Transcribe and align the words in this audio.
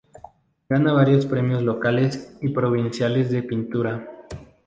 Gana 0.67 0.93
varios 0.93 1.27
premios 1.27 1.61
locales 1.61 2.35
y 2.41 2.49
provinciales 2.49 3.29
de 3.29 3.43
pintura. 3.43 4.07